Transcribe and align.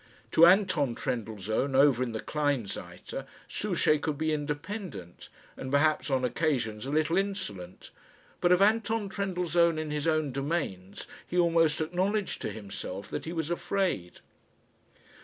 To 0.31 0.47
Anton 0.47 0.95
Trendellsohn, 0.95 1.75
over 1.75 2.01
in 2.01 2.11
the 2.11 2.19
Kleinseite, 2.19 3.23
Souchey 3.47 3.99
could 3.99 4.17
be 4.17 4.33
independent, 4.33 5.29
and 5.55 5.71
perhaps 5.71 6.09
on 6.09 6.25
occasions 6.25 6.87
a 6.87 6.91
little 6.91 7.17
insolent; 7.17 7.91
but 8.39 8.51
of 8.51 8.63
Anton 8.63 9.09
Trendellsohn 9.09 9.77
in 9.77 9.91
his 9.91 10.07
own 10.07 10.31
domains 10.31 11.05
he 11.27 11.37
almost 11.37 11.79
acknowledged 11.81 12.41
to 12.41 12.49
himself 12.49 13.11
that 13.11 13.25
he 13.25 13.31
was 13.31 13.51
afraid. 13.51 14.21